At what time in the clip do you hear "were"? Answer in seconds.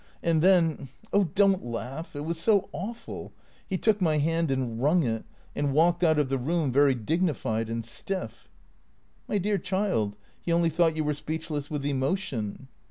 11.03-11.13